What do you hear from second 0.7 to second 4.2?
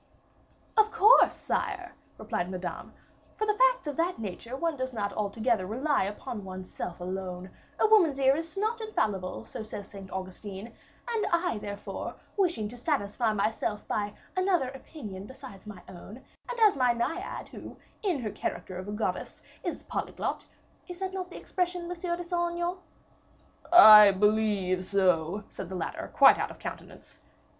"Of course, sire," replied Madame, "for facts of that